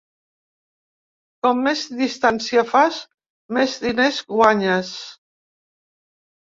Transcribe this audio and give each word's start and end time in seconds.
Com 1.47 1.61
més 1.67 1.83
distància 2.01 2.65
fas, 2.73 2.99
més 3.61 3.79
diners 3.87 4.27
guanyes. 4.39 4.95